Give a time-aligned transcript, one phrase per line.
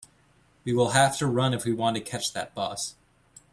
[0.63, 2.95] We will have to run if we want to catch that bus.